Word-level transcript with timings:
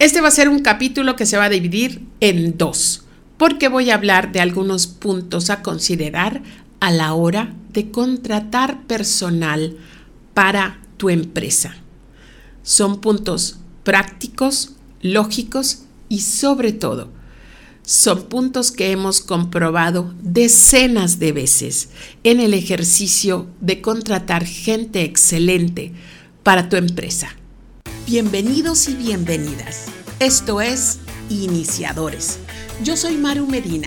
Este 0.00 0.22
va 0.22 0.28
a 0.28 0.30
ser 0.30 0.48
un 0.48 0.60
capítulo 0.60 1.14
que 1.14 1.26
se 1.26 1.36
va 1.36 1.44
a 1.44 1.50
dividir 1.50 2.06
en 2.20 2.56
dos, 2.56 3.04
porque 3.36 3.68
voy 3.68 3.90
a 3.90 3.96
hablar 3.96 4.32
de 4.32 4.40
algunos 4.40 4.86
puntos 4.86 5.50
a 5.50 5.60
considerar 5.60 6.42
a 6.80 6.90
la 6.90 7.12
hora 7.12 7.54
de 7.74 7.90
contratar 7.90 8.86
personal 8.86 9.76
para 10.32 10.80
tu 10.96 11.10
empresa. 11.10 11.76
Son 12.62 13.02
puntos 13.02 13.58
prácticos, 13.84 14.72
lógicos 15.02 15.82
y 16.08 16.20
sobre 16.20 16.72
todo, 16.72 17.10
son 17.82 18.22
puntos 18.22 18.72
que 18.72 18.92
hemos 18.92 19.20
comprobado 19.20 20.14
decenas 20.22 21.18
de 21.18 21.32
veces 21.32 21.90
en 22.24 22.40
el 22.40 22.54
ejercicio 22.54 23.48
de 23.60 23.82
contratar 23.82 24.46
gente 24.46 25.02
excelente 25.02 25.92
para 26.42 26.70
tu 26.70 26.76
empresa. 26.76 27.36
Bienvenidos 28.10 28.88
y 28.88 28.96
bienvenidas. 28.96 29.86
Esto 30.18 30.60
es 30.60 30.98
Iniciadores. 31.28 32.40
Yo 32.82 32.96
soy 32.96 33.16
Maru 33.16 33.46
Medina, 33.46 33.86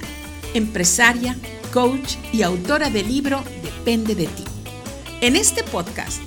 empresaria, 0.53 1.35
coach 1.73 2.15
y 2.31 2.41
autora 2.41 2.89
del 2.89 3.09
libro 3.09 3.43
Depende 3.61 4.15
de 4.15 4.27
ti. 4.27 4.45
En 5.19 5.35
este 5.35 5.61
podcast, 5.65 6.21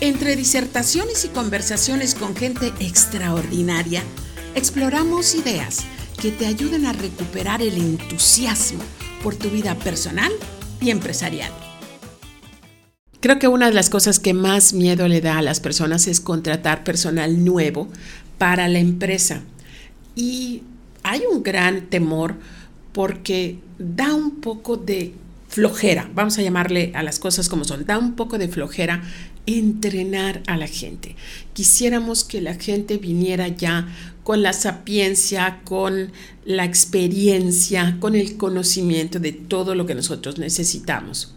entre 0.00 0.36
disertaciones 0.36 1.24
y 1.24 1.28
conversaciones 1.30 2.14
con 2.14 2.36
gente 2.36 2.72
extraordinaria, 2.78 4.04
exploramos 4.54 5.34
ideas 5.34 5.80
que 6.22 6.30
te 6.30 6.46
ayuden 6.46 6.86
a 6.86 6.92
recuperar 6.92 7.62
el 7.62 7.74
entusiasmo 7.78 8.84
por 9.24 9.34
tu 9.34 9.50
vida 9.50 9.74
personal 9.74 10.30
y 10.80 10.90
empresarial. 10.90 11.50
Creo 13.20 13.38
que 13.38 13.48
una 13.48 13.66
de 13.66 13.74
las 13.74 13.90
cosas 13.90 14.18
que 14.18 14.32
más 14.32 14.72
miedo 14.72 15.06
le 15.06 15.20
da 15.20 15.38
a 15.38 15.42
las 15.42 15.60
personas 15.60 16.06
es 16.06 16.20
contratar 16.20 16.84
personal 16.84 17.44
nuevo 17.44 17.88
para 18.38 18.66
la 18.68 18.78
empresa. 18.78 19.42
Y 20.16 20.62
hay 21.02 21.22
un 21.30 21.42
gran 21.42 21.90
temor 21.90 22.36
porque 22.92 23.58
da 23.78 24.14
un 24.14 24.40
poco 24.40 24.76
de 24.78 25.14
flojera, 25.48 26.08
vamos 26.14 26.38
a 26.38 26.42
llamarle 26.42 26.92
a 26.94 27.02
las 27.02 27.18
cosas 27.18 27.48
como 27.48 27.64
son, 27.64 27.84
da 27.84 27.98
un 27.98 28.14
poco 28.14 28.38
de 28.38 28.48
flojera 28.48 29.02
entrenar 29.46 30.42
a 30.46 30.56
la 30.56 30.66
gente. 30.66 31.16
Quisiéramos 31.52 32.24
que 32.24 32.40
la 32.40 32.54
gente 32.54 32.98
viniera 32.98 33.48
ya 33.48 33.88
con 34.22 34.42
la 34.42 34.52
sapiencia, 34.52 35.60
con 35.64 36.12
la 36.44 36.64
experiencia, 36.64 37.96
con 38.00 38.14
el 38.14 38.36
conocimiento 38.36 39.18
de 39.18 39.32
todo 39.32 39.74
lo 39.74 39.86
que 39.86 39.94
nosotros 39.94 40.38
necesitamos. 40.38 41.34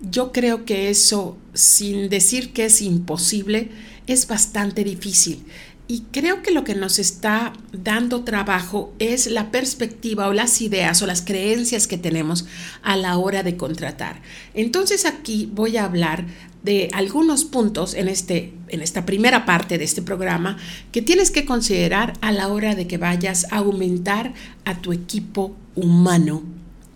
Yo 0.00 0.32
creo 0.32 0.64
que 0.64 0.90
eso, 0.90 1.36
sin 1.54 2.08
decir 2.08 2.52
que 2.52 2.66
es 2.66 2.82
imposible, 2.82 3.70
es 4.06 4.26
bastante 4.26 4.84
difícil. 4.84 5.44
Y 5.86 6.04
creo 6.12 6.42
que 6.42 6.50
lo 6.50 6.64
que 6.64 6.74
nos 6.74 6.98
está 6.98 7.52
dando 7.72 8.24
trabajo 8.24 8.94
es 8.98 9.26
la 9.26 9.50
perspectiva 9.50 10.28
o 10.28 10.32
las 10.32 10.62
ideas 10.62 11.02
o 11.02 11.06
las 11.06 11.20
creencias 11.20 11.86
que 11.86 11.98
tenemos 11.98 12.46
a 12.82 12.96
la 12.96 13.18
hora 13.18 13.42
de 13.42 13.58
contratar. 13.58 14.22
Entonces 14.54 15.04
aquí 15.04 15.50
voy 15.52 15.76
a 15.76 15.84
hablar 15.84 16.24
de 16.62 16.88
algunos 16.94 17.44
puntos 17.44 17.92
en, 17.92 18.08
este, 18.08 18.54
en 18.68 18.80
esta 18.80 19.04
primera 19.04 19.44
parte 19.44 19.76
de 19.76 19.84
este 19.84 20.00
programa 20.00 20.56
que 20.90 21.02
tienes 21.02 21.30
que 21.30 21.44
considerar 21.44 22.14
a 22.22 22.32
la 22.32 22.48
hora 22.48 22.74
de 22.74 22.86
que 22.86 22.96
vayas 22.96 23.46
a 23.50 23.58
aumentar 23.58 24.32
a 24.64 24.80
tu 24.80 24.94
equipo 24.94 25.54
humano 25.74 26.42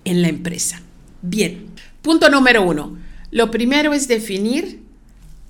en 0.07 0.23
la 0.23 0.29
empresa. 0.29 0.81
Bien, 1.21 1.67
punto 2.03 2.29
número 2.29 2.63
uno. 2.63 2.99
Lo 3.31 3.51
primero 3.51 3.93
es 3.93 4.09
definir 4.09 4.83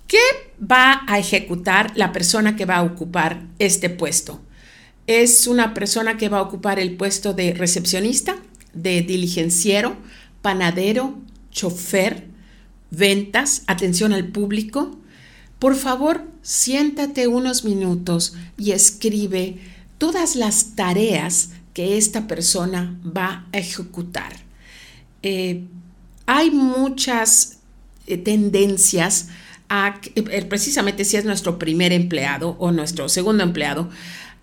qué 0.07 0.19
va 0.61 1.03
a 1.07 1.19
ejecutar 1.19 1.93
la 1.95 2.13
persona 2.13 2.57
que 2.57 2.65
va 2.65 2.77
a 2.77 2.83
ocupar 2.83 3.47
este 3.59 3.91
puesto. 3.91 4.41
Es 5.07 5.47
una 5.47 5.75
persona 5.75 6.17
que 6.17 6.29
va 6.29 6.39
a 6.39 6.43
ocupar 6.43 6.79
el 6.79 6.97
puesto 6.97 7.33
de 7.33 7.55
recepcionista, 7.55 8.37
de 8.75 9.03
diligenciero, 9.03 9.97
panadero, 10.43 11.19
chofer, 11.51 12.27
ventas, 12.91 13.63
atención 13.67 14.13
al 14.13 14.29
público. 14.29 14.99
Por 15.59 15.77
favor, 15.77 16.25
siéntate 16.43 17.27
unos 17.27 17.65
minutos 17.65 18.35
y 18.57 18.73
escribe 18.73 19.59
todas 19.99 20.37
las 20.37 20.75
tareas 20.77 21.51
que 21.75 21.97
esta 21.97 22.27
persona 22.27 22.99
va 23.05 23.47
a 23.53 23.59
ejecutar. 23.59 24.33
Eh, 25.23 25.65
hay 26.29 26.51
muchas 26.51 27.57
eh, 28.07 28.19
tendencias 28.19 29.29
a, 29.71 29.99
eh, 30.15 30.45
precisamente 30.45 31.07
si 31.07 31.17
es 31.17 31.25
nuestro 31.25 31.59
primer 31.59 31.91
empleado 31.91 32.55
o 32.59 32.71
nuestro 32.71 33.09
segundo 33.09 33.43
empleado, 33.43 33.89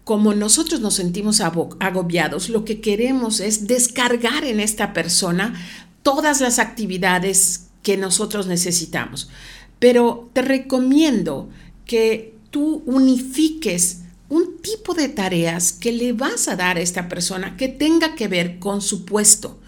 como 0.04 0.34
nosotros 0.34 0.82
nos 0.82 0.96
sentimos 0.96 1.42
agobiados, 1.42 2.50
lo 2.50 2.66
que 2.66 2.82
queremos 2.82 3.40
es 3.40 3.68
descargar 3.68 4.46
en 4.46 4.60
esta 4.60 4.94
persona 4.94 5.54
todas 6.02 6.42
las 6.42 6.58
actividades 6.58 7.68
que 7.84 7.98
nosotros 7.98 8.48
necesitamos. 8.48 9.30
Pero 9.78 10.32
te 10.34 10.42
recomiendo 10.42 11.50
que 11.86 12.34
tú 12.50 12.82
unifiques 12.88 14.00
un 14.30 14.58
tipo 14.58 14.96
de 14.96 15.10
tareas 15.10 15.72
que 15.72 15.92
le 15.92 16.14
vas 16.14 16.48
a 16.48 16.56
dar 16.56 16.78
a 16.78 16.82
esta 16.82 17.08
persona 17.08 17.56
que 17.58 17.68
tenga 17.68 18.16
que 18.16 18.28
ver 18.28 18.58
con 18.58 18.82
su 18.82 19.06
puesto. 19.06 19.60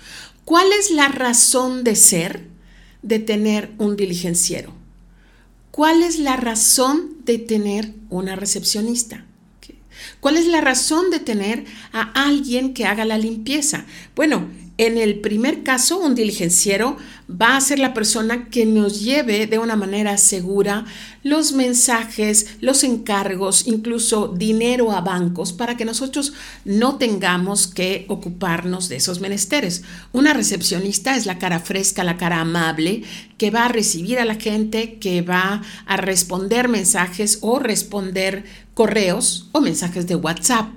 ¿Cuál 0.48 0.72
es 0.72 0.92
la 0.92 1.10
razón 1.10 1.84
de 1.84 1.98
ser 1.98 2.48
de 3.02 3.20
tener 3.20 3.70
un 3.80 3.98
diligenciero? 3.98 4.74
¿Cuál 5.72 6.04
es 6.04 6.20
la 6.20 6.38
razón 6.38 7.18
de 7.26 7.38
tener 7.38 7.94
una 8.10 8.38
recepcionista? 8.38 9.26
¿Cuál 10.22 10.38
es 10.38 10.46
la 10.48 10.62
razón 10.62 11.10
de 11.10 11.20
tener 11.20 11.66
a 11.92 12.04
alguien 12.28 12.74
que 12.74 12.86
haga 12.86 13.04
la 13.04 13.18
limpieza? 13.18 13.88
Bueno, 14.16 14.48
en 14.78 15.00
el 15.00 15.20
primer 15.22 15.64
caso, 15.64 16.00
un 16.00 16.14
diligenciero 16.14 16.98
va 17.30 17.58
a 17.58 17.62
ser 17.62 17.80
la 17.80 17.96
persona 17.96 18.48
que 18.50 18.66
nos 18.68 19.02
lleve 19.02 19.48
de 19.48 19.58
una 19.58 19.76
manera 19.76 20.18
segura 20.18 20.86
los 21.24 21.52
mensajes, 21.52 22.58
los 22.62 22.84
encargos, 22.84 23.68
incluso 23.68 24.28
dinero 24.28 24.92
a 24.92 25.02
bancos 25.02 25.52
para 25.52 25.76
que 25.76 25.84
nosotros 25.84 26.34
no 26.64 26.98
tengamos 26.98 27.66
que 27.66 28.06
ocuparnos 28.08 28.88
de 28.88 28.98
esos 28.98 29.20
menesteres. 29.20 29.84
Una 30.14 30.34
recepcionista 30.34 31.18
es 31.18 31.26
la 31.26 31.40
cara 31.40 31.60
fresca, 31.60 32.04
la 32.04 32.18
cara 32.18 32.40
amable, 32.40 33.04
que 33.38 33.50
va 33.50 33.66
a 33.66 33.70
recibir 33.70 34.20
a 34.20 34.26
la 34.26 34.36
gente, 34.36 35.00
que 35.00 35.24
va 35.24 35.64
a 35.88 35.98
responder 35.98 36.68
mensajes 36.68 37.40
o 37.42 37.58
responder 37.58 38.46
correos 38.76 39.50
o 39.54 39.60
mensajes 39.60 40.06
de 40.06 40.16
WhatsApp. 40.16 40.70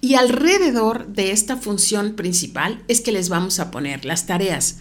Y 0.00 0.14
alrededor 0.14 1.08
de 1.08 1.32
esta 1.32 1.56
función 1.56 2.14
principal 2.14 2.82
es 2.88 3.00
que 3.00 3.12
les 3.12 3.28
vamos 3.28 3.60
a 3.60 3.70
poner 3.70 4.04
las 4.04 4.26
tareas. 4.26 4.78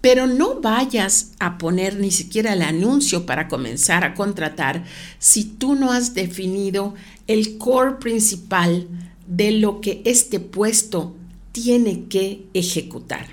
Pero 0.00 0.26
no 0.26 0.60
vayas 0.60 1.32
a 1.40 1.58
poner 1.58 1.96
ni 1.96 2.10
siquiera 2.10 2.52
el 2.52 2.62
anuncio 2.62 3.26
para 3.26 3.48
comenzar 3.48 4.04
a 4.04 4.14
contratar 4.14 4.84
si 5.18 5.44
tú 5.44 5.74
no 5.74 5.92
has 5.92 6.14
definido 6.14 6.94
el 7.26 7.58
core 7.58 7.96
principal 7.96 8.86
de 9.26 9.50
lo 9.50 9.80
que 9.80 10.02
este 10.04 10.40
puesto 10.40 11.16
tiene 11.52 12.04
que 12.08 12.46
ejecutar. 12.54 13.26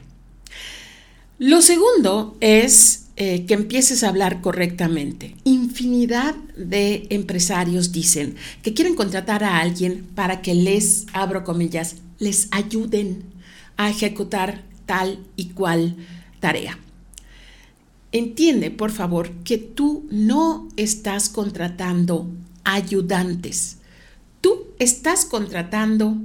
Lo 1.38 1.62
segundo 1.62 2.36
es 2.40 3.05
eh, 3.18 3.46
que 3.46 3.54
empieces 3.54 4.04
a 4.04 4.10
hablar 4.10 4.42
correctamente. 4.42 5.36
Infinidad 5.46 6.36
de 6.58 7.08
empresarios 7.10 7.94
dicen 7.94 8.36
que 8.62 8.74
quieren 8.74 8.96
contratar 8.96 9.44
a 9.44 9.60
alguien 9.60 10.06
para 10.16 10.42
que 10.42 10.54
les, 10.54 11.06
abro 11.14 11.46
comillas, 11.46 11.96
les 12.20 12.50
ayuden 12.52 13.24
a 13.78 13.90
ejecutar 13.90 14.64
tal 14.86 15.20
y 15.38 15.46
cual 15.50 15.96
tarea. 16.42 16.78
Entiende, 18.12 18.70
por 18.72 18.92
favor, 18.92 19.32
que 19.44 19.58
tú 19.58 20.06
no 20.12 20.68
estás 20.78 21.30
contratando 21.30 22.30
ayudantes. 22.64 23.78
Tú 24.42 24.68
estás 24.80 25.26
contratando 25.26 26.18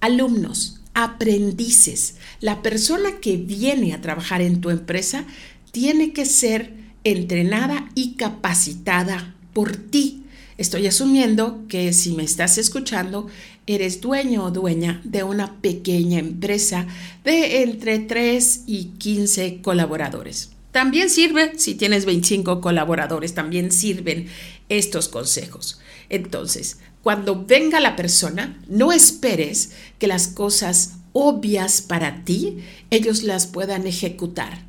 alumnos, 0.00 0.80
aprendices. 0.94 2.16
La 2.40 2.62
persona 2.62 3.20
que 3.20 3.36
viene 3.36 3.94
a 3.94 4.00
trabajar 4.00 4.40
en 4.40 4.60
tu 4.60 4.70
empresa 4.70 5.24
tiene 5.70 6.12
que 6.12 6.26
ser 6.26 6.72
entrenada 7.04 7.90
y 7.94 8.14
capacitada 8.14 9.34
por 9.52 9.76
ti. 9.76 10.24
Estoy 10.56 10.86
asumiendo 10.86 11.64
que 11.68 11.92
si 11.92 12.12
me 12.12 12.24
estás 12.24 12.58
escuchando, 12.58 13.28
eres 13.66 14.00
dueño 14.00 14.44
o 14.44 14.50
dueña 14.50 15.00
de 15.04 15.22
una 15.22 15.60
pequeña 15.60 16.18
empresa 16.18 16.86
de 17.24 17.62
entre 17.62 17.98
3 18.00 18.64
y 18.66 18.84
15 18.98 19.60
colaboradores. 19.62 20.50
También 20.72 21.10
sirve 21.10 21.52
si 21.56 21.74
tienes 21.74 22.04
25 22.04 22.60
colaboradores, 22.60 23.34
también 23.34 23.72
sirven 23.72 24.26
estos 24.68 25.08
consejos. 25.08 25.80
Entonces, 26.08 26.78
cuando 27.02 27.44
venga 27.44 27.80
la 27.80 27.96
persona, 27.96 28.60
no 28.68 28.92
esperes 28.92 29.72
que 29.98 30.06
las 30.06 30.28
cosas 30.28 30.94
obvias 31.12 31.82
para 31.82 32.24
ti 32.24 32.58
ellos 32.90 33.22
las 33.22 33.46
puedan 33.46 33.86
ejecutar 33.86 34.67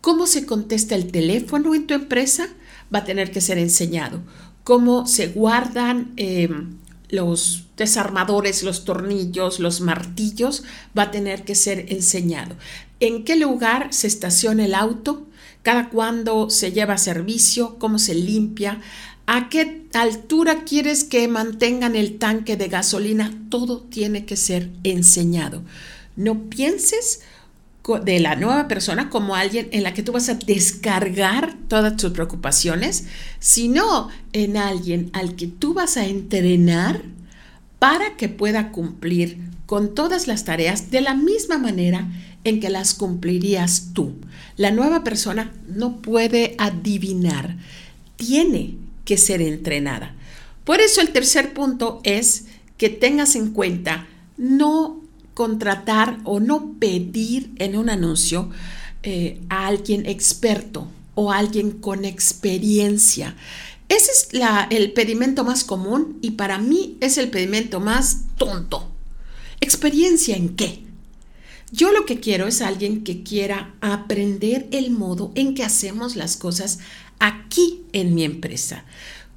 cómo 0.00 0.26
se 0.26 0.46
contesta 0.46 0.94
el 0.94 1.10
teléfono 1.10 1.74
en 1.74 1.86
tu 1.86 1.94
empresa 1.94 2.48
va 2.94 3.00
a 3.00 3.04
tener 3.04 3.30
que 3.30 3.40
ser 3.40 3.58
enseñado. 3.58 4.22
Cómo 4.64 5.06
se 5.06 5.28
guardan 5.28 6.12
em, 6.16 6.76
los 7.08 7.64
desarmadores, 7.76 8.62
los 8.62 8.84
tornillos, 8.84 9.60
los 9.60 9.80
martillos, 9.80 10.64
va 10.96 11.04
a 11.04 11.10
tener 11.10 11.44
que 11.44 11.54
ser 11.54 11.86
enseñado. 11.92 12.56
¿En 13.00 13.24
qué 13.24 13.36
lugar 13.36 13.88
se 13.92 14.06
estaciona 14.06 14.64
el 14.64 14.74
auto? 14.74 15.26
¿Cada 15.62 15.88
cuándo 15.88 16.50
se 16.50 16.72
lleva 16.72 16.98
servicio? 16.98 17.78
¿Cómo 17.78 17.98
se 17.98 18.14
limpia? 18.14 18.80
¿A 19.26 19.48
qué 19.48 19.86
altura 19.92 20.64
quieres 20.64 21.04
que 21.04 21.28
mantengan 21.28 21.96
el 21.96 22.18
tanque 22.18 22.56
de 22.56 22.68
gasolina? 22.68 23.32
Todo 23.50 23.80
tiene 23.80 24.24
que 24.24 24.36
ser 24.36 24.70
enseñado. 24.84 25.62
No 26.16 26.48
pienses 26.48 27.20
de 27.96 28.20
la 28.20 28.36
nueva 28.36 28.68
persona 28.68 29.08
como 29.08 29.34
alguien 29.34 29.68
en 29.72 29.82
la 29.82 29.94
que 29.94 30.02
tú 30.02 30.12
vas 30.12 30.28
a 30.28 30.34
descargar 30.34 31.54
todas 31.68 31.96
tus 31.96 32.12
preocupaciones, 32.12 33.06
sino 33.40 34.08
en 34.34 34.58
alguien 34.58 35.10
al 35.14 35.34
que 35.34 35.46
tú 35.46 35.72
vas 35.72 35.96
a 35.96 36.04
entrenar 36.04 37.02
para 37.78 38.16
que 38.16 38.28
pueda 38.28 38.70
cumplir 38.70 39.38
con 39.64 39.94
todas 39.94 40.26
las 40.26 40.44
tareas 40.44 40.90
de 40.90 41.00
la 41.00 41.14
misma 41.14 41.56
manera 41.58 42.06
en 42.44 42.60
que 42.60 42.68
las 42.68 42.94
cumplirías 42.94 43.90
tú. 43.94 44.14
La 44.56 44.70
nueva 44.70 45.02
persona 45.02 45.52
no 45.66 46.02
puede 46.02 46.54
adivinar, 46.58 47.56
tiene 48.16 48.74
que 49.04 49.16
ser 49.16 49.40
entrenada. 49.40 50.14
Por 50.64 50.80
eso 50.80 51.00
el 51.00 51.10
tercer 51.10 51.54
punto 51.54 52.00
es 52.04 52.46
que 52.76 52.90
tengas 52.90 53.34
en 53.36 53.50
cuenta 53.50 54.06
no 54.36 55.00
contratar 55.38 56.18
o 56.24 56.40
no 56.40 56.74
pedir 56.80 57.52
en 57.60 57.76
un 57.76 57.90
anuncio 57.90 58.50
eh, 59.04 59.40
a 59.48 59.68
alguien 59.68 60.04
experto 60.04 60.88
o 61.14 61.30
alguien 61.30 61.70
con 61.70 62.04
experiencia. 62.04 63.36
Ese 63.88 64.10
es 64.10 64.28
el 64.70 64.92
pedimento 64.94 65.44
más 65.44 65.62
común 65.62 66.18
y 66.22 66.32
para 66.32 66.58
mí 66.58 66.96
es 67.00 67.18
el 67.18 67.30
pedimento 67.30 67.78
más 67.78 68.22
tonto. 68.36 68.90
¿Experiencia 69.60 70.36
en 70.36 70.56
qué? 70.56 70.82
Yo 71.70 71.92
lo 71.92 72.04
que 72.04 72.18
quiero 72.18 72.48
es 72.48 72.60
alguien 72.60 73.04
que 73.04 73.22
quiera 73.22 73.76
aprender 73.80 74.66
el 74.72 74.90
modo 74.90 75.30
en 75.36 75.54
que 75.54 75.62
hacemos 75.62 76.16
las 76.16 76.36
cosas 76.36 76.80
aquí 77.20 77.82
en 77.92 78.16
mi 78.16 78.24
empresa. 78.24 78.84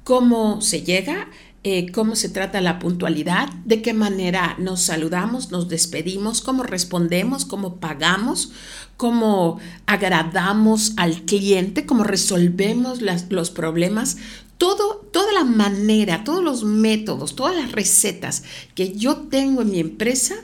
Cómo 0.02 0.62
se 0.62 0.82
llega, 0.82 1.28
eh, 1.64 1.92
cómo 1.92 2.16
se 2.16 2.28
trata 2.28 2.60
la 2.60 2.80
puntualidad, 2.80 3.48
de 3.64 3.82
qué 3.82 3.94
manera 3.94 4.56
nos 4.58 4.82
saludamos, 4.82 5.52
nos 5.52 5.68
despedimos, 5.68 6.40
cómo 6.40 6.64
respondemos, 6.64 7.44
cómo 7.44 7.76
pagamos, 7.76 8.50
cómo 8.96 9.60
agradamos 9.86 10.92
al 10.96 11.22
cliente, 11.22 11.86
cómo 11.86 12.02
resolvemos 12.02 13.00
los 13.00 13.50
problemas. 13.50 14.16
Todo, 14.58 15.08
toda 15.12 15.32
la 15.32 15.44
manera, 15.44 16.24
todos 16.24 16.42
los 16.42 16.64
métodos, 16.64 17.36
todas 17.36 17.54
las 17.54 17.70
recetas 17.70 18.42
que 18.74 18.96
yo 18.96 19.16
tengo 19.28 19.62
en 19.62 19.70
mi 19.70 19.78
empresa, 19.78 20.34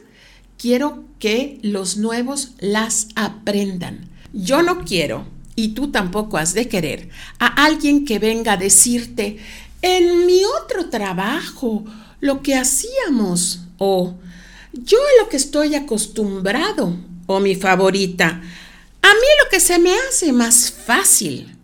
quiero 0.56 1.04
que 1.18 1.58
los 1.62 1.96
nuevos 1.96 2.52
las 2.60 3.08
aprendan. 3.16 4.08
Yo 4.32 4.62
no 4.62 4.84
quiero, 4.84 5.26
y 5.56 5.68
tú 5.68 5.90
tampoco 5.90 6.36
has 6.36 6.54
de 6.54 6.68
querer, 6.68 7.08
a 7.40 7.64
alguien 7.64 8.04
que 8.04 8.20
venga 8.20 8.52
a 8.52 8.56
decirte, 8.56 9.38
en 9.82 10.26
mi 10.26 10.42
otro 10.44 10.88
trabajo, 10.88 11.84
lo 12.20 12.42
que 12.42 12.56
hacíamos, 12.56 13.60
o 13.78 14.14
yo 14.72 14.98
lo 15.20 15.28
que 15.28 15.36
estoy 15.36 15.74
acostumbrado, 15.74 16.96
o 17.26 17.40
mi 17.40 17.54
favorita, 17.54 18.26
a 18.28 19.08
mí 19.14 19.28
lo 19.44 19.50
que 19.50 19.60
se 19.60 19.78
me 19.78 19.92
hace 20.08 20.32
más 20.32 20.70
fácil. 20.70 21.54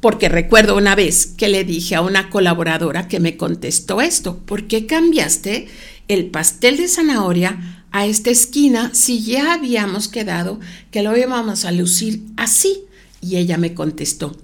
Porque 0.00 0.30
recuerdo 0.30 0.76
una 0.76 0.94
vez 0.94 1.26
que 1.26 1.48
le 1.48 1.62
dije 1.62 1.94
a 1.94 2.00
una 2.00 2.30
colaboradora 2.30 3.06
que 3.06 3.20
me 3.20 3.36
contestó 3.36 4.00
esto, 4.00 4.38
¿por 4.38 4.66
qué 4.66 4.86
cambiaste 4.86 5.68
el 6.08 6.26
pastel 6.30 6.78
de 6.78 6.88
zanahoria 6.88 7.84
a 7.92 8.06
esta 8.06 8.30
esquina 8.30 8.90
si 8.94 9.22
ya 9.22 9.52
habíamos 9.52 10.08
quedado 10.08 10.58
que 10.90 11.02
lo 11.02 11.16
íbamos 11.16 11.66
a 11.66 11.72
lucir 11.72 12.22
así? 12.36 12.84
Y 13.20 13.36
ella 13.36 13.58
me 13.58 13.74
contestó, 13.74 14.34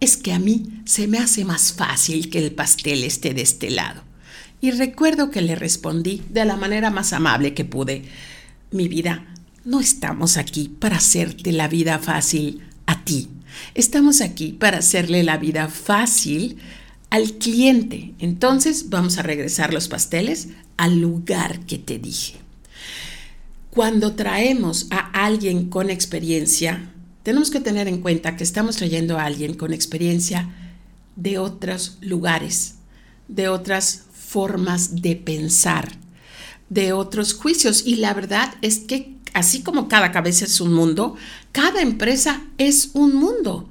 es 0.00 0.16
que 0.16 0.32
a 0.32 0.38
mí 0.38 0.82
se 0.84 1.08
me 1.08 1.18
hace 1.18 1.44
más 1.44 1.72
fácil 1.72 2.30
que 2.30 2.38
el 2.38 2.52
pastel 2.52 3.04
esté 3.04 3.34
de 3.34 3.42
este 3.42 3.70
lado. 3.70 4.02
Y 4.60 4.72
recuerdo 4.72 5.30
que 5.30 5.42
le 5.42 5.54
respondí 5.54 6.22
de 6.30 6.44
la 6.44 6.56
manera 6.56 6.90
más 6.90 7.12
amable 7.12 7.54
que 7.54 7.64
pude, 7.64 8.04
mi 8.70 8.88
vida, 8.88 9.24
no 9.64 9.80
estamos 9.80 10.36
aquí 10.36 10.68
para 10.68 10.96
hacerte 10.96 11.52
la 11.52 11.68
vida 11.68 11.98
fácil 11.98 12.62
a 12.86 13.04
ti. 13.04 13.28
Estamos 13.74 14.20
aquí 14.20 14.52
para 14.52 14.78
hacerle 14.78 15.22
la 15.22 15.36
vida 15.36 15.68
fácil 15.68 16.58
al 17.10 17.34
cliente. 17.34 18.14
Entonces 18.18 18.90
vamos 18.90 19.18
a 19.18 19.22
regresar 19.22 19.72
los 19.72 19.88
pasteles 19.88 20.48
al 20.76 21.00
lugar 21.00 21.60
que 21.60 21.78
te 21.78 21.98
dije. 21.98 22.36
Cuando 23.70 24.14
traemos 24.14 24.86
a 24.90 25.24
alguien 25.24 25.68
con 25.68 25.90
experiencia, 25.90 26.90
tenemos 27.28 27.50
que 27.50 27.60
tener 27.60 27.88
en 27.88 28.00
cuenta 28.00 28.36
que 28.36 28.42
estamos 28.42 28.76
trayendo 28.76 29.18
a 29.18 29.24
alguien 29.26 29.52
con 29.52 29.74
experiencia 29.74 30.48
de 31.14 31.36
otros 31.36 31.98
lugares, 32.00 32.76
de 33.28 33.48
otras 33.48 34.04
formas 34.14 35.02
de 35.02 35.14
pensar, 35.14 35.92
de 36.70 36.94
otros 36.94 37.34
juicios. 37.34 37.82
Y 37.84 37.96
la 37.96 38.14
verdad 38.14 38.54
es 38.62 38.78
que 38.78 39.12
así 39.34 39.62
como 39.62 39.88
cada 39.88 40.10
cabeza 40.10 40.46
es 40.46 40.58
un 40.62 40.72
mundo, 40.72 41.16
cada 41.52 41.82
empresa 41.82 42.44
es 42.56 42.92
un 42.94 43.14
mundo. 43.14 43.68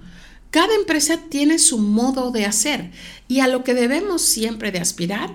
Cada 0.51 0.75
empresa 0.75 1.21
tiene 1.27 1.57
su 1.57 1.80
modo 1.80 2.30
de 2.30 2.45
hacer 2.45 2.92
y 3.27 3.39
a 3.39 3.48
lo 3.48 3.63
que 3.63 3.74
debemos 3.74 4.21
siempre 4.21 4.71
de 4.71 4.81
aspirar 4.81 5.33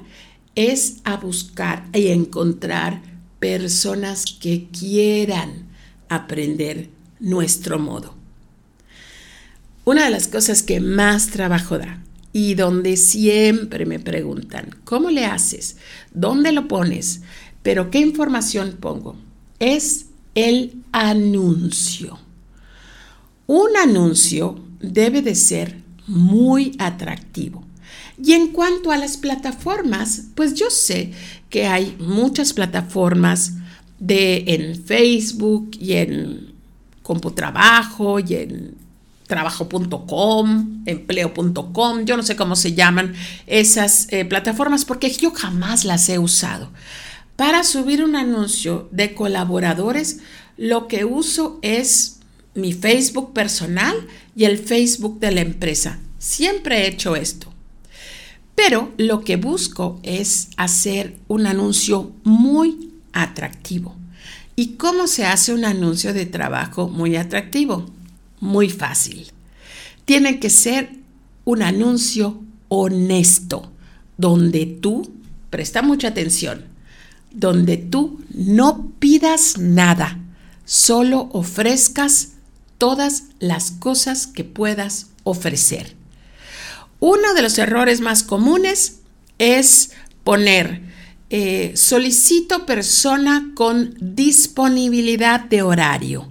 es 0.55 0.99
a 1.03 1.17
buscar 1.17 1.89
y 1.93 2.07
encontrar 2.07 3.03
personas 3.41 4.27
que 4.41 4.69
quieran 4.71 5.67
aprender 6.09 7.02
nuestro 7.23 7.79
modo. 7.79 8.15
Una 9.85 10.05
de 10.05 10.11
las 10.11 10.29
cosas 10.29 10.63
que 10.63 10.81
más 10.81 11.29
trabajo 11.29 11.79
da 11.79 12.03
y 12.33 12.55
donde 12.55 12.97
siempre 12.97 13.87
me 13.87 13.99
preguntan, 13.99 14.77
¿cómo 14.85 15.11
le 15.11 15.25
haces? 15.25 15.77
¿Dónde 16.13 16.53
lo 16.53 16.69
pones? 16.69 17.23
¿Pero 17.63 17.91
qué 17.91 17.99
información 17.99 18.77
pongo? 18.79 19.17
Es 19.59 20.07
el 20.35 20.83
anuncio. 20.93 22.19
Un 23.47 23.77
anuncio 23.77 24.61
debe 24.81 25.23
de 25.23 25.35
ser 25.35 25.79
muy 26.07 26.75
atractivo. 26.79 27.65
Y 28.23 28.33
en 28.33 28.49
cuanto 28.49 28.93
a 28.93 28.97
las 28.97 29.17
plataformas, 29.17 30.25
pues 30.35 30.55
yo 30.55 30.71
sé 30.71 31.13
que 31.51 31.67
hay 31.67 31.97
muchas 31.99 32.53
plataformas 32.53 33.55
de 33.99 34.45
en 34.49 34.83
Facebook 34.85 35.71
y 35.79 35.93
en 35.93 36.52
CompuTrabajo 37.03 38.21
y 38.21 38.35
en 38.35 38.75
trabajo.com, 39.27 40.83
empleo.com, 40.85 42.05
yo 42.05 42.17
no 42.17 42.23
sé 42.23 42.37
cómo 42.37 42.55
se 42.55 42.75
llaman 42.75 43.15
esas 43.47 44.07
eh, 44.11 44.25
plataformas 44.25 44.85
porque 44.85 45.11
yo 45.11 45.31
jamás 45.31 45.85
las 45.85 46.09
he 46.09 46.19
usado. 46.19 46.71
Para 47.37 47.65
subir 47.65 48.05
un 48.05 48.15
anuncio 48.15 48.89
de 48.93 49.15
colaboradores, 49.15 50.21
lo 50.57 50.87
que 50.87 51.05
uso 51.05 51.59
es 51.63 52.21
mi 52.55 52.75
Facebook 52.75 53.33
personal 53.33 53.97
y 54.37 54.45
el 54.45 54.59
Facebook 54.59 55.19
de 55.19 55.33
la 55.33 55.41
empresa. 55.41 55.99
Siempre 56.19 56.83
he 56.83 56.89
hecho 56.89 57.17
esto. 57.17 57.53
Pero 58.55 58.93
lo 58.99 59.23
que 59.25 59.37
busco 59.37 59.99
es 60.03 60.51
hacer 60.57 61.17
un 61.27 61.47
anuncio 61.47 62.13
muy 62.23 62.93
atractivo. 63.13 63.97
¿Y 64.55 64.75
cómo 64.75 65.07
se 65.07 65.25
hace 65.25 65.55
un 65.55 65.65
anuncio 65.65 66.13
de 66.13 66.27
trabajo 66.27 66.89
muy 66.89 67.17
atractivo? 67.17 67.87
Muy 68.41 68.69
fácil. 68.69 69.31
Tiene 70.05 70.39
que 70.41 70.51
ser 70.51 70.91
un 71.45 71.63
anuncio 71.63 72.41
honesto, 72.69 73.73
donde 74.17 74.67
tú, 74.67 75.13
presta 75.51 75.83
mucha 75.83 76.09
atención, 76.09 76.65
donde 77.31 77.77
tú 77.77 78.21
no 78.31 78.93
pidas 78.99 79.59
nada, 79.59 80.19
solo 80.65 81.31
ofrezcas 81.33 82.33
todas 82.79 83.25
las 83.39 83.71
cosas 83.71 84.27
que 84.27 84.45
puedas 84.45 85.09
ofrecer. 85.25 85.95
Uno 87.01 87.35
de 87.35 87.43
los 87.43 87.59
errores 87.59 88.01
más 88.01 88.23
comunes 88.23 89.01
es 89.39 89.93
poner 90.25 90.92
eh, 91.35 91.73
solicito 91.77 92.67
persona 92.67 93.53
con 93.55 93.95
disponibilidad 93.99 95.41
de 95.41 95.63
horario. 95.63 96.29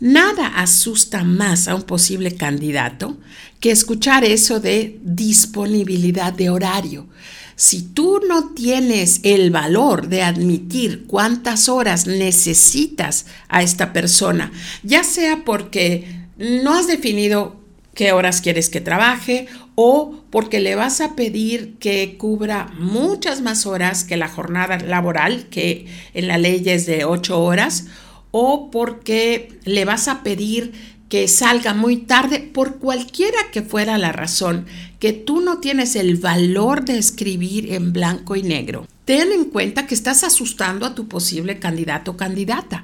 Nada 0.00 0.48
asusta 0.48 1.22
más 1.22 1.68
a 1.68 1.76
un 1.76 1.82
posible 1.82 2.34
candidato 2.34 3.16
que 3.60 3.70
escuchar 3.70 4.24
eso 4.24 4.58
de 4.58 4.98
disponibilidad 5.04 6.32
de 6.32 6.50
horario. 6.50 7.06
Si 7.54 7.82
tú 7.82 8.22
no 8.28 8.52
tienes 8.52 9.20
el 9.22 9.52
valor 9.52 10.08
de 10.08 10.24
admitir 10.24 11.04
cuántas 11.06 11.68
horas 11.68 12.08
necesitas 12.08 13.26
a 13.48 13.62
esta 13.62 13.92
persona, 13.92 14.50
ya 14.82 15.04
sea 15.04 15.44
porque 15.44 16.26
no 16.38 16.74
has 16.74 16.88
definido 16.88 17.59
qué 18.00 18.12
horas 18.12 18.40
quieres 18.40 18.70
que 18.70 18.80
trabaje 18.80 19.46
o 19.74 20.24
porque 20.30 20.58
le 20.58 20.74
vas 20.74 21.02
a 21.02 21.16
pedir 21.16 21.74
que 21.74 22.16
cubra 22.16 22.72
muchas 22.78 23.42
más 23.42 23.66
horas 23.66 24.04
que 24.04 24.16
la 24.16 24.26
jornada 24.26 24.78
laboral, 24.78 25.48
que 25.50 25.84
en 26.14 26.26
la 26.26 26.38
ley 26.38 26.62
es 26.64 26.86
de 26.86 27.04
ocho 27.04 27.42
horas, 27.42 27.88
o 28.30 28.70
porque 28.70 29.58
le 29.66 29.84
vas 29.84 30.08
a 30.08 30.22
pedir 30.22 30.72
que 31.10 31.28
salga 31.28 31.74
muy 31.74 31.98
tarde, 31.98 32.40
por 32.40 32.78
cualquiera 32.78 33.50
que 33.52 33.60
fuera 33.60 33.98
la 33.98 34.12
razón, 34.12 34.64
que 34.98 35.12
tú 35.12 35.42
no 35.42 35.58
tienes 35.58 35.94
el 35.94 36.16
valor 36.16 36.86
de 36.86 36.96
escribir 36.96 37.70
en 37.70 37.92
blanco 37.92 38.34
y 38.34 38.42
negro. 38.42 38.88
Ten 39.04 39.30
en 39.30 39.44
cuenta 39.44 39.86
que 39.86 39.94
estás 39.94 40.24
asustando 40.24 40.86
a 40.86 40.94
tu 40.94 41.06
posible 41.06 41.58
candidato 41.58 42.12
o 42.12 42.16
candidata. 42.16 42.82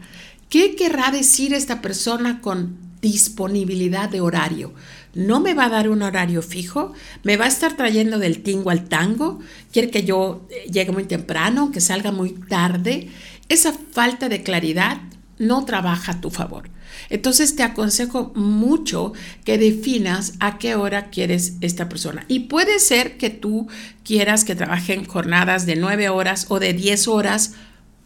¿Qué 0.50 0.76
querrá 0.76 1.10
decir 1.10 1.54
esta 1.54 1.80
persona 1.80 2.42
con 2.42 2.85
disponibilidad 3.10 4.08
de 4.08 4.20
horario? 4.20 4.74
¿No 5.14 5.40
me 5.40 5.54
va 5.54 5.66
a 5.66 5.70
dar 5.70 5.88
un 5.88 6.02
horario 6.02 6.42
fijo? 6.42 6.92
¿Me 7.22 7.36
va 7.36 7.46
a 7.46 7.48
estar 7.48 7.76
trayendo 7.76 8.18
del 8.18 8.42
tingo 8.42 8.70
al 8.70 8.88
tango? 8.88 9.40
¿Quiere 9.72 9.90
que 9.90 10.04
yo 10.04 10.46
eh, 10.50 10.70
llegue 10.70 10.92
muy 10.92 11.04
temprano, 11.04 11.72
que 11.72 11.80
salga 11.80 12.12
muy 12.12 12.32
tarde? 12.32 13.08
Esa 13.48 13.72
falta 13.92 14.28
de 14.28 14.42
claridad 14.42 15.00
no 15.38 15.64
trabaja 15.64 16.12
a 16.12 16.20
tu 16.20 16.30
favor. 16.30 16.70
Entonces 17.10 17.56
te 17.56 17.62
aconsejo 17.62 18.32
mucho 18.34 19.12
que 19.44 19.58
definas 19.58 20.34
a 20.40 20.58
qué 20.58 20.74
hora 20.74 21.10
quieres 21.10 21.54
esta 21.60 21.88
persona. 21.88 22.24
Y 22.28 22.40
puede 22.40 22.78
ser 22.78 23.16
que 23.16 23.30
tú 23.30 23.68
quieras 24.04 24.44
que 24.44 24.54
trabaje 24.54 24.94
en 24.94 25.04
jornadas 25.04 25.66
de 25.66 25.76
9 25.76 26.08
horas 26.08 26.46
o 26.48 26.58
de 26.58 26.72
10 26.72 27.08
horas. 27.08 27.54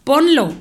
Ponlo. 0.04 0.52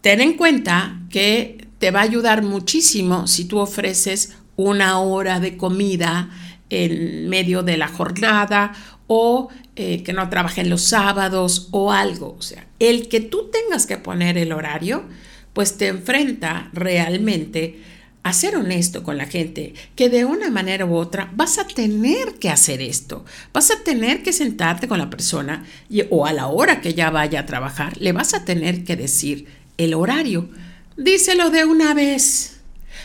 Ten 0.00 0.20
en 0.20 0.34
cuenta 0.36 1.00
que 1.10 1.55
te 1.78 1.90
va 1.90 2.00
a 2.00 2.04
ayudar 2.04 2.42
muchísimo 2.42 3.26
si 3.26 3.44
tú 3.44 3.58
ofreces 3.58 4.36
una 4.56 5.00
hora 5.00 5.40
de 5.40 5.56
comida 5.56 6.30
en 6.70 7.28
medio 7.28 7.62
de 7.62 7.76
la 7.76 7.88
jornada 7.88 8.72
o 9.06 9.48
eh, 9.76 10.02
que 10.02 10.12
no 10.12 10.28
trabajen 10.28 10.70
los 10.70 10.82
sábados 10.82 11.68
o 11.70 11.92
algo. 11.92 12.36
O 12.38 12.42
sea, 12.42 12.66
el 12.78 13.08
que 13.08 13.20
tú 13.20 13.50
tengas 13.50 13.86
que 13.86 13.98
poner 13.98 14.38
el 14.38 14.52
horario 14.52 15.04
pues 15.52 15.78
te 15.78 15.88
enfrenta 15.88 16.68
realmente 16.74 17.80
a 18.22 18.34
ser 18.34 18.56
honesto 18.56 19.02
con 19.02 19.16
la 19.16 19.24
gente, 19.24 19.72
que 19.94 20.10
de 20.10 20.26
una 20.26 20.50
manera 20.50 20.84
u 20.84 20.96
otra 20.96 21.30
vas 21.34 21.58
a 21.58 21.66
tener 21.66 22.34
que 22.40 22.50
hacer 22.50 22.82
esto, 22.82 23.24
vas 23.54 23.70
a 23.70 23.82
tener 23.82 24.22
que 24.22 24.34
sentarte 24.34 24.86
con 24.86 24.98
la 24.98 25.08
persona 25.08 25.64
o 26.10 26.26
a 26.26 26.34
la 26.34 26.48
hora 26.48 26.82
que 26.82 26.92
ya 26.92 27.08
vaya 27.10 27.40
a 27.40 27.46
trabajar, 27.46 27.96
le 27.98 28.12
vas 28.12 28.34
a 28.34 28.44
tener 28.44 28.84
que 28.84 28.96
decir 28.96 29.46
el 29.78 29.94
horario. 29.94 30.50
Díselo 30.96 31.50
de 31.50 31.64
una 31.64 31.92
vez. 31.92 32.56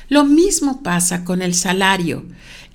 Lo 0.07 0.23
mismo 0.23 0.81
pasa 0.81 1.23
con 1.23 1.41
el 1.41 1.53
salario. 1.53 2.25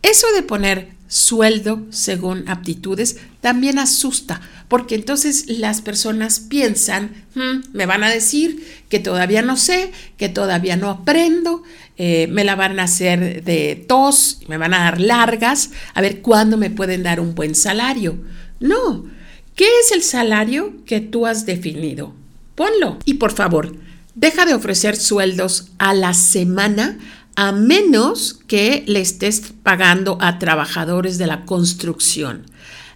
Eso 0.02 0.26
de 0.34 0.42
poner 0.42 0.96
sueldo 1.08 1.86
según 1.90 2.48
aptitudes 2.48 3.18
también 3.40 3.78
asusta, 3.78 4.40
porque 4.68 4.94
entonces 4.96 5.46
las 5.48 5.80
personas 5.80 6.40
piensan, 6.40 7.24
hmm, 7.34 7.68
me 7.72 7.86
van 7.86 8.02
a 8.04 8.10
decir 8.10 8.66
que 8.88 8.98
todavía 8.98 9.42
no 9.42 9.56
sé, 9.56 9.92
que 10.16 10.28
todavía 10.28 10.76
no 10.76 10.90
aprendo, 10.90 11.62
eh, 11.96 12.26
me 12.28 12.44
la 12.44 12.56
van 12.56 12.78
a 12.78 12.84
hacer 12.84 13.44
de 13.44 13.84
tos, 13.88 14.40
me 14.48 14.58
van 14.58 14.74
a 14.74 14.80
dar 14.80 15.00
largas, 15.00 15.70
a 15.94 16.00
ver 16.00 16.20
cuándo 16.20 16.56
me 16.56 16.70
pueden 16.70 17.02
dar 17.02 17.20
un 17.20 17.34
buen 17.34 17.54
salario. 17.54 18.18
No, 18.60 19.06
¿qué 19.54 19.66
es 19.80 19.92
el 19.92 20.02
salario 20.02 20.84
que 20.84 21.00
tú 21.00 21.26
has 21.26 21.46
definido? 21.46 22.14
Ponlo. 22.54 22.98
Y 23.04 23.14
por 23.14 23.32
favor, 23.32 23.76
deja 24.16 24.46
de 24.46 24.54
ofrecer 24.54 24.96
sueldos 24.96 25.68
a 25.78 25.94
la 25.94 26.12
semana 26.14 26.98
a 27.36 27.52
menos 27.52 28.40
que 28.46 28.82
le 28.86 29.00
estés 29.00 29.52
pagando 29.62 30.18
a 30.20 30.38
trabajadores 30.38 31.18
de 31.18 31.26
la 31.26 31.44
construcción. 31.44 32.46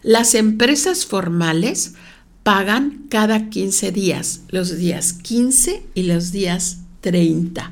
Las 0.03 0.35
empresas 0.35 1.05
formales 1.05 1.95
pagan 2.43 3.05
cada 3.11 3.51
15 3.51 3.93
días, 3.93 4.41
los 4.49 4.77
días 4.77 5.13
15 5.13 5.87
y 5.95 6.05
los 6.05 6.33
días 6.33 6.79
30. 7.03 7.71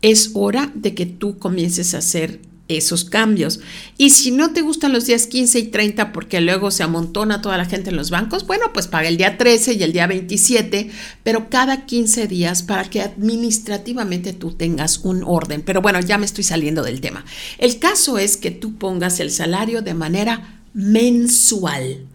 Es 0.00 0.30
hora 0.34 0.70
de 0.74 0.94
que 0.94 1.06
tú 1.06 1.38
comiences 1.38 1.94
a 1.94 1.98
hacer 1.98 2.40
esos 2.68 3.04
cambios. 3.04 3.60
Y 3.98 4.10
si 4.10 4.30
no 4.30 4.52
te 4.52 4.62
gustan 4.62 4.92
los 4.92 5.06
días 5.06 5.26
15 5.26 5.58
y 5.58 5.66
30 5.68 6.12
porque 6.12 6.40
luego 6.40 6.70
se 6.70 6.82
amontona 6.82 7.42
toda 7.42 7.58
la 7.58 7.66
gente 7.66 7.90
en 7.90 7.96
los 7.96 8.10
bancos, 8.10 8.46
bueno, 8.46 8.72
pues 8.72 8.86
paga 8.86 9.08
el 9.08 9.16
día 9.16 9.36
13 9.36 9.74
y 9.74 9.82
el 9.82 9.92
día 9.92 10.06
27, 10.06 10.90
pero 11.22 11.50
cada 11.50 11.84
15 11.84 12.26
días 12.26 12.62
para 12.62 12.84
que 12.88 13.02
administrativamente 13.02 14.32
tú 14.32 14.52
tengas 14.52 14.98
un 14.98 15.22
orden. 15.24 15.62
Pero 15.62 15.82
bueno, 15.82 16.00
ya 16.00 16.18
me 16.18 16.26
estoy 16.26 16.44
saliendo 16.44 16.82
del 16.82 17.00
tema. 17.00 17.24
El 17.58 17.78
caso 17.78 18.18
es 18.18 18.36
que 18.36 18.50
tú 18.50 18.76
pongas 18.76 19.20
el 19.20 19.30
salario 19.30 19.82
de 19.82 19.94
manera 19.94 20.62
mensual. 20.72 22.06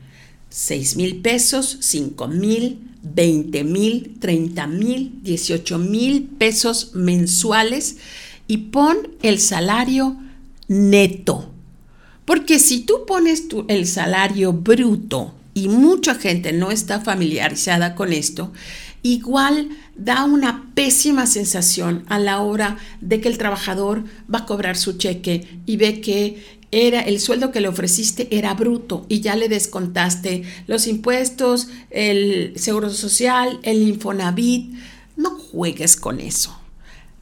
6 0.50 0.96
mil 0.96 1.18
pesos, 1.18 1.78
5 1.80 2.28
mil, 2.28 2.80
20 3.04 3.64
mil, 3.64 4.18
30 4.20 4.68
mil, 4.68 5.20
18 5.22 5.78
mil 5.78 6.24
pesos 6.24 6.92
mensuales 6.96 7.98
y 8.48 8.58
pon 8.58 8.98
el 9.22 9.40
salario 9.40 10.18
neto. 10.70 11.52
Porque 12.24 12.60
si 12.60 12.82
tú 12.82 13.06
pones 13.06 13.48
el 13.68 13.88
salario 13.88 14.54
bruto 14.54 15.34
y 15.54 15.68
mucha 15.68 16.16
gente 16.16 16.54
no 16.54 16.72
está 16.72 17.02
familiarizada 17.02 17.96
con 17.96 18.14
esto, 18.14 18.54
igual 19.02 19.70
da 19.96 20.24
una 20.24 20.72
pésima 20.76 21.26
sensación 21.26 22.06
a 22.08 22.20
la 22.20 22.40
hora 22.42 22.78
de 23.02 23.20
que 23.20 23.28
el 23.28 23.38
trabajador 23.38 24.06
va 24.34 24.40
a 24.40 24.46
cobrar 24.46 24.78
su 24.78 24.98
cheque 24.98 25.60
y 25.66 25.78
ve 25.78 26.02
que 26.02 26.60
era 26.72 27.02
el 27.02 27.20
sueldo 27.20 27.52
que 27.52 27.62
le 27.62 27.68
ofreciste 27.68 28.28
era 28.30 28.54
bruto 28.54 29.08
y 29.10 29.22
ya 29.22 29.36
le 29.36 29.50
descontaste 29.50 30.44
los 30.68 30.86
impuestos, 30.86 31.68
el 31.90 32.54
seguro 32.58 32.92
social, 32.92 33.60
el 33.64 33.82
Infonavit. 33.82 34.76
No 35.18 35.32
juegues 35.32 35.98
con 35.98 36.20
eso. 36.20 36.59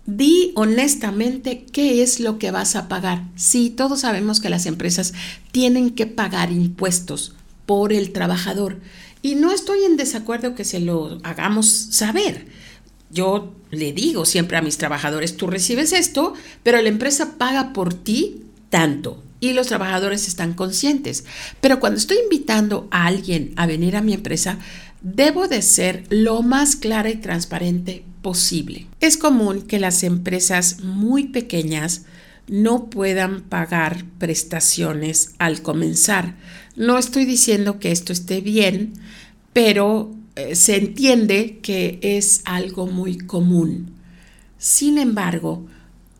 Di 0.07 0.53
honestamente 0.55 1.65
qué 1.71 2.01
es 2.01 2.19
lo 2.19 2.39
que 2.39 2.49
vas 2.49 2.75
a 2.75 2.87
pagar. 2.87 3.23
Sí, 3.35 3.69
todos 3.69 3.99
sabemos 3.99 4.39
que 4.39 4.49
las 4.49 4.65
empresas 4.65 5.13
tienen 5.51 5.91
que 5.91 6.07
pagar 6.07 6.51
impuestos 6.51 7.35
por 7.65 7.93
el 7.93 8.13
trabajador 8.13 8.79
y 9.21 9.35
no 9.35 9.51
estoy 9.51 9.83
en 9.83 9.97
desacuerdo 9.97 10.55
que 10.55 10.63
se 10.63 10.79
lo 10.79 11.19
hagamos 11.23 11.67
saber. 11.67 12.47
Yo 13.09 13.53
le 13.69 13.91
digo 13.91 14.23
siempre 14.23 14.57
a 14.57 14.61
mis 14.61 14.77
trabajadores, 14.77 15.35
tú 15.35 15.47
recibes 15.47 15.91
esto, 15.91 16.33
pero 16.63 16.81
la 16.81 16.89
empresa 16.89 17.37
paga 17.37 17.73
por 17.73 17.93
ti 17.93 18.43
tanto 18.69 19.21
y 19.39 19.53
los 19.53 19.67
trabajadores 19.67 20.27
están 20.27 20.53
conscientes. 20.53 21.25
Pero 21.61 21.79
cuando 21.79 21.99
estoy 21.99 22.17
invitando 22.23 22.87
a 22.91 23.05
alguien 23.05 23.53
a 23.55 23.65
venir 23.65 23.95
a 23.95 24.01
mi 24.01 24.13
empresa, 24.13 24.59
debo 25.01 25.47
de 25.47 25.61
ser 25.61 26.05
lo 26.09 26.41
más 26.41 26.75
clara 26.75 27.09
y 27.09 27.17
transparente 27.17 28.03
posible. 28.21 28.87
Es 28.99 29.17
común 29.17 29.61
que 29.61 29.79
las 29.79 30.03
empresas 30.03 30.81
muy 30.81 31.27
pequeñas 31.27 32.03
no 32.47 32.89
puedan 32.89 33.41
pagar 33.41 34.05
prestaciones 34.17 35.33
al 35.37 35.61
comenzar. 35.61 36.35
No 36.75 36.97
estoy 36.97 37.25
diciendo 37.25 37.79
que 37.79 37.91
esto 37.91 38.13
esté 38.13 38.41
bien, 38.41 38.93
pero 39.53 40.15
eh, 40.35 40.55
se 40.55 40.77
entiende 40.77 41.59
que 41.61 41.99
es 42.01 42.41
algo 42.45 42.87
muy 42.87 43.17
común. 43.17 43.91
Sin 44.57 44.97
embargo, 44.97 45.65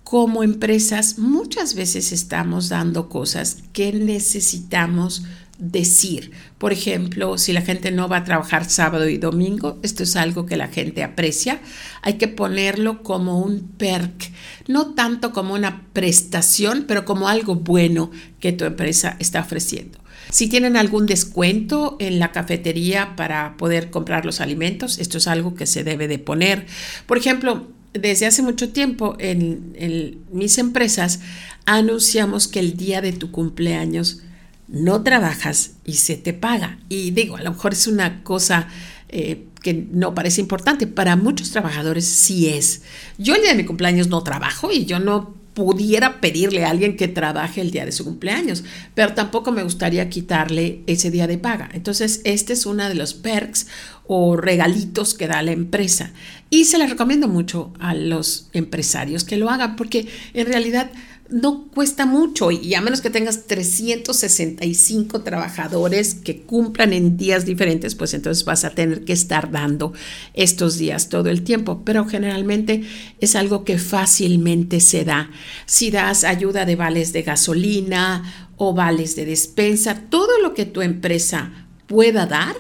como 0.04 0.44
empresas 0.44 1.18
muchas 1.18 1.76
veces 1.76 2.12
estamos 2.12 2.70
dando 2.70 3.10
cosas 3.10 3.58
que 3.74 3.92
necesitamos 3.92 5.24
decir. 5.58 6.32
Por 6.58 6.72
ejemplo, 6.72 7.38
si 7.38 7.54
la 7.54 7.62
gente 7.62 7.92
no 7.92 8.08
va 8.08 8.18
a 8.18 8.24
trabajar 8.24 8.70
sábado 8.70 9.08
y 9.10 9.18
domingo, 9.18 9.80
esto 9.84 10.04
es 10.04 10.16
algo 10.16 10.46
que 10.46 10.58
la 10.58 10.68
gente 10.68 11.04
aprecia, 11.04 11.60
hay 12.02 12.14
que 12.14 12.28
ponerlo 12.28 13.04
como 13.04 13.40
un 13.40 13.68
perk, 13.78 14.32
no 14.68 14.94
tanto 14.94 15.32
como 15.32 15.54
una 15.54 15.84
prestación, 15.94 16.86
pero 16.88 17.06
como 17.06 17.28
algo 17.28 17.56
bueno 17.56 18.12
que 18.40 18.52
tu 18.52 18.66
empresa 18.66 19.16
está 19.20 19.42
ofreciendo. 19.42 20.00
Si 20.30 20.48
tienen 20.48 20.76
algún 20.76 21.06
descuento 21.06 21.96
en 22.00 22.20
la 22.20 22.32
cafetería 22.32 23.16
para 23.16 23.56
poder 23.58 23.90
comprar 23.90 24.26
los 24.26 24.42
alimentos, 24.42 25.00
esto 25.00 25.18
es 25.18 25.28
algo 25.28 25.56
que 25.56 25.66
se 25.66 25.84
debe 25.84 26.08
de 26.08 26.20
poner. 26.20 26.66
Por 27.06 27.18
ejemplo, 27.18 27.68
desde 27.94 28.26
hace 28.26 28.42
mucho 28.42 28.70
tiempo 28.70 29.16
en, 29.20 29.74
en 29.76 30.20
mis 30.32 30.58
empresas 30.58 31.22
anunciamos 31.66 32.48
que 32.48 32.60
el 32.60 32.76
día 32.76 33.02
de 33.02 33.14
tu 33.14 33.32
cumpleaños 33.32 34.22
no 34.68 35.04
trabajas 35.04 35.72
y 35.86 35.94
se 35.94 36.18
te 36.18 36.34
paga. 36.34 36.80
Y 36.90 37.12
digo, 37.12 37.38
a 37.38 37.42
lo 37.42 37.52
mejor 37.52 37.74
es 37.74 37.88
una 37.88 38.24
cosa 38.24 38.68
eh, 39.10 39.46
que 39.62 39.88
no 39.92 40.14
parece 40.14 40.42
importante, 40.42 40.88
para 40.88 41.16
muchos 41.16 41.52
trabajadores 41.52 42.06
sí 42.06 42.48
es. 42.48 42.82
Yo 43.18 43.36
el 43.36 43.42
día 43.42 43.52
de 43.52 43.58
mi 43.58 43.66
cumpleaños 43.66 44.08
no 44.08 44.24
trabajo 44.24 44.72
y 44.72 44.86
yo 44.86 45.00
no 45.00 45.36
pudiera 45.54 46.22
pedirle 46.22 46.66
a 46.66 46.70
alguien 46.70 46.96
que 46.96 47.08
trabaje 47.08 47.62
el 47.62 47.72
día 47.72 47.84
de 47.84 47.92
su 47.92 48.04
cumpleaños, 48.04 48.64
pero 48.94 49.14
tampoco 49.14 49.52
me 49.52 49.64
gustaría 49.64 50.08
quitarle 50.08 50.84
ese 50.86 51.10
día 51.10 51.26
de 51.26 51.40
paga. 51.40 51.68
Entonces, 51.74 52.22
este 52.26 52.54
es 52.54 52.68
uno 52.68 52.88
de 52.88 52.94
los 52.94 53.16
perks 53.16 53.66
o 54.06 54.38
regalitos 54.38 55.16
que 55.16 55.28
da 55.28 55.42
la 55.42 55.54
empresa. 55.54 56.12
Y 56.52 56.66
se 56.66 56.78
les 56.78 56.92
recomiendo 56.92 57.28
mucho 57.28 57.74
a 57.80 57.96
los 57.96 58.50
empresarios 58.54 59.24
que 59.24 59.38
lo 59.38 59.50
hagan, 59.50 59.76
porque 59.76 60.08
en 60.36 60.46
realidad 60.46 60.92
no 61.30 61.68
cuesta 61.74 62.06
mucho 62.06 62.52
y 62.52 62.74
a 62.74 62.82
menos 62.82 63.02
que 63.02 63.10
tengas 63.10 63.48
365 63.48 65.22
trabajadores 65.24 66.14
que 66.16 66.42
cumplan 66.42 66.94
en 66.94 67.18
días 67.18 67.46
diferentes, 67.46 67.96
pues 67.96 68.14
entonces 68.14 68.46
vas 68.46 68.64
a 68.64 68.70
tener 68.70 69.04
que 69.04 69.14
estar 69.14 69.52
dando 69.52 69.94
estos 70.34 70.78
días 70.78 71.10
todo 71.10 71.30
el 71.30 71.44
tiempo, 71.44 71.82
pero 71.84 72.06
generalmente 72.06 72.84
es 73.20 73.36
algo 73.36 73.66
que 73.66 73.78
fácilmente 73.78 74.80
se 74.80 75.04
da. 75.04 75.30
Si 75.66 75.92
das 75.92 76.24
ayuda 76.24 76.66
de 76.66 76.76
vales 76.76 77.14
de 77.14 77.24
gasolina 77.24 78.52
o 78.56 78.74
vales 78.74 79.16
de 79.16 79.26
despensa, 79.26 80.04
todo 80.10 80.40
lo 80.42 80.54
que 80.54 80.66
tu 80.66 80.82
empresa 80.82 81.68
pueda 81.88 82.26
dar, 82.26 82.56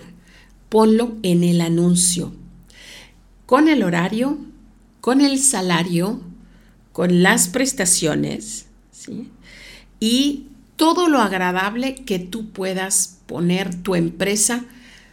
ponlo 0.70 1.16
en 1.24 1.44
el 1.44 1.62
anuncio, 1.62 2.34
con 3.46 3.70
el 3.70 3.84
horario, 3.84 4.38
con 5.00 5.22
el 5.22 5.40
salario, 5.40 6.22
con 6.98 7.22
las 7.22 7.48
prestaciones 7.48 8.66
y 10.00 10.48
todo 10.78 11.10
lo 11.10 11.22
agradable 11.22 11.94
que 11.94 12.18
tú 12.18 12.50
puedas 12.50 13.20
poner 13.28 13.76
tu 13.76 13.94
empresa 13.94 14.66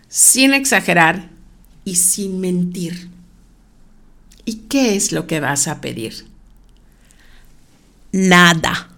sin 0.08 0.54
exagerar 0.54 1.28
y 1.84 1.96
sin 1.96 2.40
mentir. 2.40 3.10
¿Y 4.46 4.60
qué 4.70 4.96
es 4.96 5.12
lo 5.12 5.26
que 5.26 5.40
vas 5.40 5.68
a 5.68 5.82
pedir? 5.82 6.24
Nada. 8.12 8.88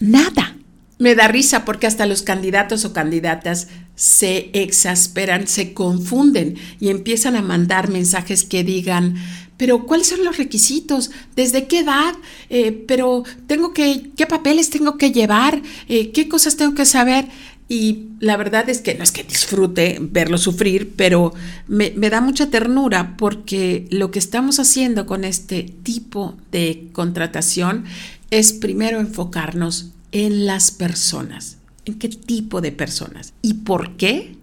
Nada. 0.00 0.56
Me 0.98 1.14
da 1.14 1.28
risa 1.28 1.66
porque 1.66 1.86
hasta 1.86 2.06
los 2.06 2.22
candidatos 2.22 2.86
o 2.86 2.94
candidatas 2.94 3.68
se 3.94 4.48
exasperan, 4.54 5.46
se 5.46 5.74
confunden 5.74 6.56
y 6.80 6.88
empiezan 6.88 7.36
a 7.36 7.42
mandar 7.42 7.90
mensajes 7.90 8.42
que 8.44 8.64
digan, 8.64 9.16
pero 9.62 9.86
¿cuáles 9.86 10.08
son 10.08 10.24
los 10.24 10.38
requisitos? 10.38 11.12
¿Desde 11.36 11.68
qué 11.68 11.78
edad? 11.78 12.16
Eh, 12.50 12.84
pero 12.88 13.22
tengo 13.46 13.72
que, 13.72 14.10
¿qué 14.16 14.26
papeles 14.26 14.70
tengo 14.70 14.98
que 14.98 15.12
llevar? 15.12 15.62
Eh, 15.88 16.10
¿Qué 16.10 16.28
cosas 16.28 16.56
tengo 16.56 16.74
que 16.74 16.84
saber? 16.84 17.26
Y 17.68 18.08
la 18.18 18.36
verdad 18.36 18.68
es 18.68 18.80
que 18.80 18.96
no 18.96 19.04
es 19.04 19.12
que 19.12 19.22
disfrute 19.22 19.98
verlo 20.00 20.36
sufrir, 20.36 20.94
pero 20.96 21.32
me, 21.68 21.92
me, 21.94 22.10
da 22.10 22.20
mucha 22.20 22.50
ternura 22.50 23.16
porque 23.16 23.86
lo 23.90 24.10
que 24.10 24.18
estamos 24.18 24.58
haciendo 24.58 25.06
con 25.06 25.22
este 25.22 25.62
tipo 25.62 26.36
de 26.50 26.88
contratación 26.90 27.84
es 28.32 28.52
primero 28.52 28.98
enfocarnos 28.98 29.92
en 30.10 30.44
las 30.44 30.72
personas. 30.72 31.58
¿En 31.84 32.00
qué 32.00 32.08
tipo 32.08 32.62
de 32.62 32.72
personas? 32.72 33.32
¿Y 33.42 33.54
por 33.54 33.96
qué? 33.96 34.34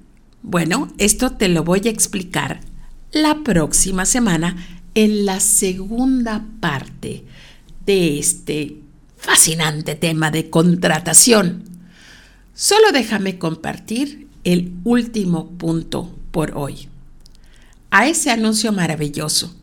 Bueno, 0.43 0.93
esto 0.97 1.31
te 1.31 1.49
lo 1.49 1.65
voy 1.65 1.81
a 1.83 1.89
explicar 1.89 2.61
la 3.11 3.39
próxima 3.43 4.05
semana 4.05 4.55
en 4.95 5.25
la 5.25 5.39
segunda 5.39 6.45
parte 6.59 7.23
de 7.85 8.19
este 8.19 8.77
fascinante 9.17 9.95
tema 9.95 10.31
de 10.31 10.49
contratación. 10.49 11.63
Solo 12.53 12.91
déjame 12.91 13.37
compartir 13.37 14.27
el 14.43 14.73
último 14.83 15.51
punto 15.51 16.15
por 16.31 16.57
hoy. 16.57 16.87
A 17.91 18.07
ese 18.07 18.31
anuncio 18.31 18.71
maravilloso 18.71 19.55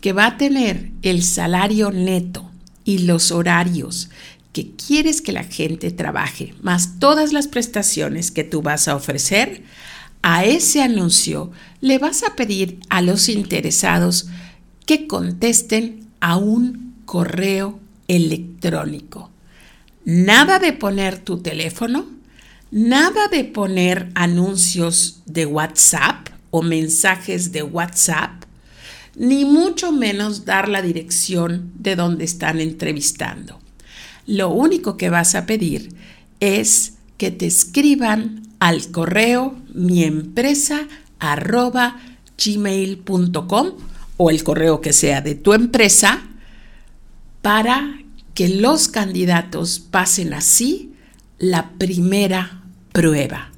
que 0.00 0.12
va 0.12 0.26
a 0.26 0.36
tener 0.36 0.90
el 1.02 1.22
salario 1.22 1.90
neto 1.90 2.50
y 2.84 2.98
los 2.98 3.32
horarios 3.32 4.10
que 4.52 4.70
quieres 4.70 5.20
que 5.20 5.32
la 5.32 5.44
gente 5.44 5.90
trabaje, 5.90 6.54
más 6.62 7.00
todas 7.00 7.32
las 7.32 7.48
prestaciones 7.48 8.30
que 8.30 8.44
tú 8.44 8.62
vas 8.62 8.86
a 8.86 8.94
ofrecer, 8.94 9.62
a 10.22 10.44
ese 10.44 10.80
anuncio 10.82 11.50
le 11.80 11.98
vas 11.98 12.22
a 12.22 12.36
pedir 12.36 12.78
a 12.88 13.02
los 13.02 13.28
interesados 13.28 14.28
que 14.86 15.06
contesten 15.06 16.08
a 16.20 16.36
un 16.36 16.94
correo 17.04 17.78
electrónico. 18.08 19.30
Nada 20.04 20.58
de 20.58 20.72
poner 20.72 21.18
tu 21.18 21.38
teléfono, 21.38 22.06
nada 22.70 23.28
de 23.28 23.44
poner 23.44 24.10
anuncios 24.14 25.22
de 25.26 25.46
WhatsApp 25.46 26.28
o 26.50 26.62
mensajes 26.62 27.52
de 27.52 27.62
WhatsApp, 27.62 28.44
ni 29.16 29.44
mucho 29.44 29.92
menos 29.92 30.44
dar 30.44 30.68
la 30.68 30.82
dirección 30.82 31.72
de 31.78 31.96
donde 31.96 32.24
están 32.24 32.60
entrevistando. 32.60 33.60
Lo 34.26 34.50
único 34.50 34.96
que 34.96 35.10
vas 35.10 35.34
a 35.34 35.46
pedir 35.46 35.94
es 36.40 36.94
que 37.16 37.30
te 37.30 37.46
escriban 37.46 38.42
al 38.58 38.90
correo 38.90 39.56
mi 39.72 40.04
empresa 40.04 40.86
gmail.com 42.36 43.72
o 44.16 44.30
el 44.30 44.44
correo 44.44 44.80
que 44.80 44.92
sea 44.92 45.20
de 45.20 45.34
tu 45.34 45.52
empresa 45.52 46.22
para 47.42 47.98
que 48.34 48.48
los 48.48 48.88
candidatos 48.88 49.78
pasen 49.78 50.34
así 50.34 50.92
la 51.38 51.70
primera 51.78 52.62
prueba. 52.92 53.50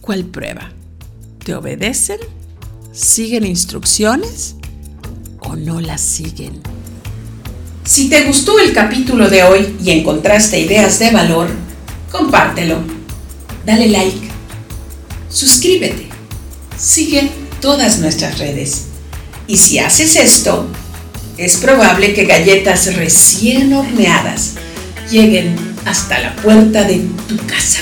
¿Cuál 0.00 0.24
prueba? 0.24 0.72
¿Te 1.44 1.54
obedecen? 1.54 2.18
¿Siguen 2.92 3.44
instrucciones 3.44 4.56
o 5.40 5.56
no 5.56 5.80
las 5.80 6.00
siguen? 6.00 6.60
Si 7.84 8.08
te 8.08 8.24
gustó 8.24 8.58
el 8.58 8.72
capítulo 8.72 9.28
de 9.28 9.42
hoy 9.42 9.76
y 9.82 9.90
encontraste 9.90 10.60
ideas 10.60 10.98
de 10.98 11.10
valor, 11.10 11.48
compártelo, 12.10 12.78
dale 13.66 13.88
like, 13.88 14.28
suscríbete, 15.28 16.06
sigue 16.76 17.30
todas 17.60 17.98
nuestras 17.98 18.38
redes 18.38 18.91
y 19.52 19.58
si 19.58 19.78
haces 19.78 20.16
esto, 20.16 20.66
es 21.36 21.58
probable 21.58 22.14
que 22.14 22.24
galletas 22.24 22.96
recién 22.96 23.74
horneadas 23.74 24.54
lleguen 25.10 25.54
hasta 25.84 26.20
la 26.20 26.34
puerta 26.36 26.84
de 26.84 27.02
tu 27.28 27.36
casa. 27.46 27.80